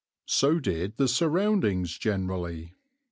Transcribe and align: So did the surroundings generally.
So 0.25 0.59
did 0.59 0.97
the 0.97 1.07
surroundings 1.07 1.95
generally. 1.95 2.73